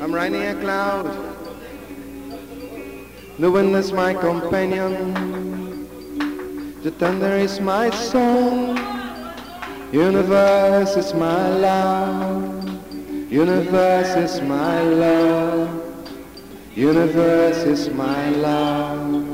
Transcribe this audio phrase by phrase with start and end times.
[0.00, 1.04] I'm riding a cloud.
[3.38, 5.12] The wind is my companion.
[6.82, 8.78] The thunder is my song.
[9.92, 13.30] Universe is my love.
[13.30, 15.68] Universe is my love.
[16.74, 19.26] Universe is my love.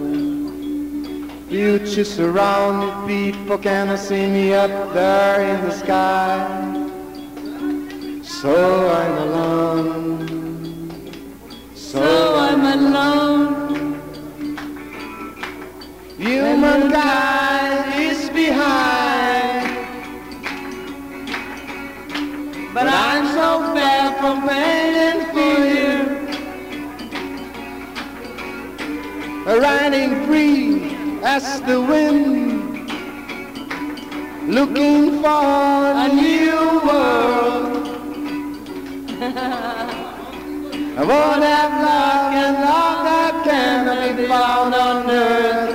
[1.49, 6.43] Future surround me, people cannot see me up there in the sky.
[8.25, 10.36] So I'm alone.
[11.97, 13.55] So I'm alone.
[16.19, 19.67] Human Humankind is behind.
[22.75, 25.97] But I'm so far from waiting for you.
[29.59, 30.93] riding free
[31.25, 32.91] as the wind,
[34.47, 37.06] looking for a new world.
[41.07, 45.75] Won't have luck and love that cannot be found on earth.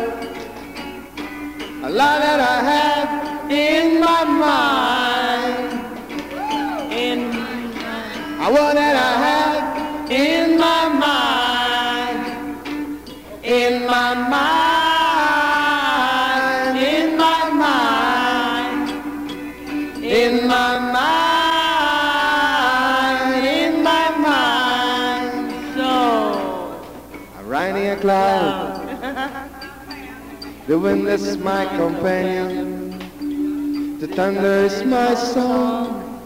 [1.83, 3.09] A love that I have
[3.49, 5.71] in my mind.
[6.91, 9.63] In my mind I want that I have
[10.11, 12.23] in my mind.
[13.43, 14.50] In my mind.
[27.91, 28.87] A cloud.
[30.67, 32.97] The wind is my companion.
[33.99, 36.23] The thunder is my song.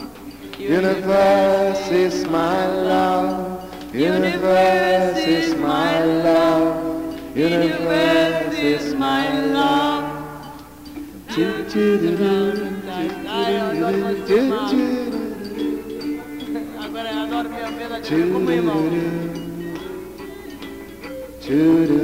[0.60, 3.64] Universe is my love.
[3.94, 7.36] Universe is my love.
[7.36, 9.24] Universe is my
[9.58, 10.06] love.
[11.36, 11.66] Doo.
[11.70, 12.56] Choo choo
[16.80, 19.44] Agora eu adoro minha vida como irmão.
[21.45, 21.94] to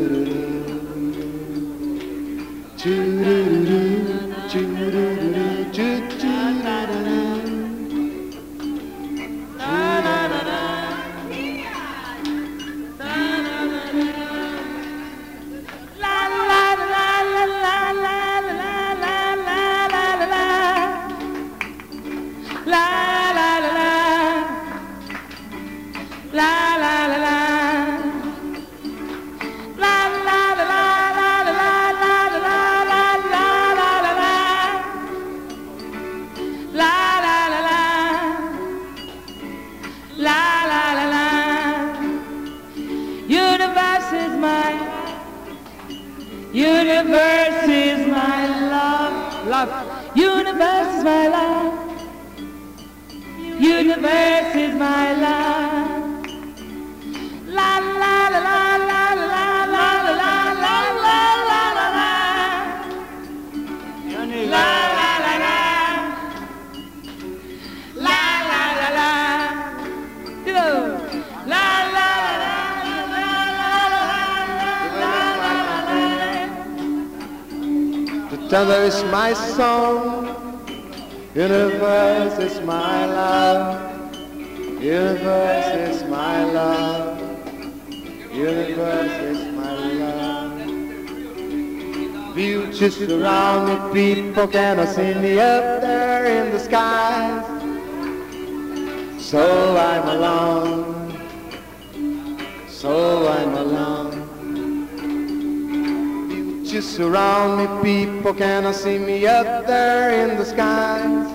[46.54, 49.48] Universe is my love.
[49.48, 50.18] Love.
[50.18, 51.74] Universe is my love.
[53.62, 55.51] Universe is my love.
[78.52, 80.28] Thunder is my song.
[81.34, 84.14] Universe is my love.
[84.84, 87.18] Universe is my love.
[88.34, 90.52] Universe is my love.
[92.36, 97.46] Future surround me, people cannot see me up there in the skies.
[99.32, 101.16] So I'm alone.
[102.68, 104.21] So I'm alone.
[106.82, 111.28] You surround me, people cannot see me up there in the skies.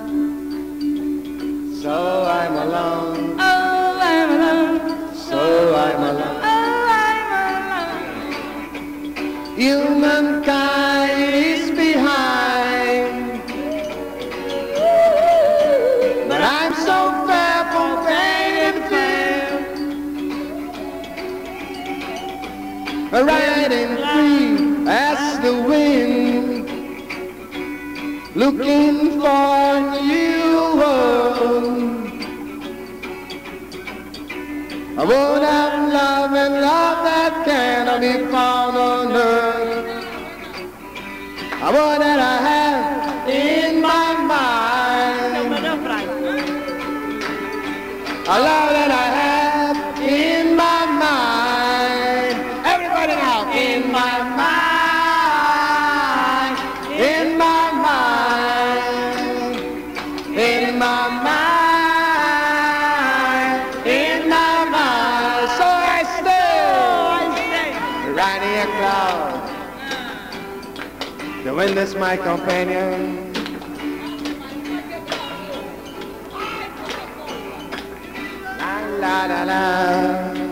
[1.80, 5.14] So I'm alone, Oh, I'm alone.
[5.14, 5.38] so
[5.86, 6.40] I'm alone.
[6.42, 8.02] Oh, I'm alone.
[9.56, 13.38] Humankind is behind,
[16.28, 16.98] but I'm so
[17.28, 19.46] far from failing fair.
[23.12, 23.45] Riding free
[28.36, 32.12] looking for a new world.
[34.98, 40.04] I would have love and love that cannot be found on earth.
[41.64, 44.56] I would that I have in my mind.
[48.28, 49.15] A love that I
[68.26, 69.34] right here, Claude.
[71.44, 73.32] To win this my companion.
[78.58, 80.45] La la la la.